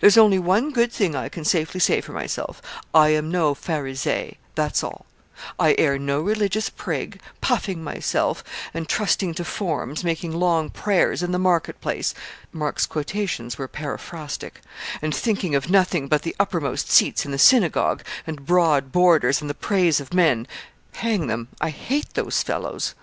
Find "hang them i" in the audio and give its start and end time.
20.92-21.70